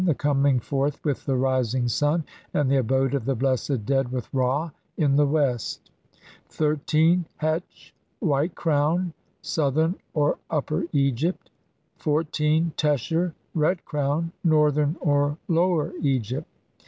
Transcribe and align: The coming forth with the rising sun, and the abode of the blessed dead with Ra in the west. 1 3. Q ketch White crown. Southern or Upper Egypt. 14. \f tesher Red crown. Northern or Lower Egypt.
The 0.03 0.15
coming 0.15 0.59
forth 0.59 0.97
with 1.05 1.27
the 1.27 1.37
rising 1.37 1.87
sun, 1.87 2.23
and 2.55 2.71
the 2.71 2.77
abode 2.77 3.13
of 3.13 3.25
the 3.25 3.35
blessed 3.35 3.85
dead 3.85 4.11
with 4.11 4.27
Ra 4.33 4.71
in 4.97 5.15
the 5.15 5.27
west. 5.27 5.91
1 6.57 6.77
3. 6.85 6.85
Q 6.87 7.25
ketch 7.39 7.93
White 8.19 8.55
crown. 8.55 9.13
Southern 9.43 9.93
or 10.15 10.39
Upper 10.49 10.85
Egypt. 10.91 11.51
14. 11.97 12.69
\f 12.75 12.75
tesher 12.77 13.33
Red 13.53 13.85
crown. 13.85 14.31
Northern 14.43 14.97
or 15.01 15.37
Lower 15.47 15.93
Egypt. 16.01 16.47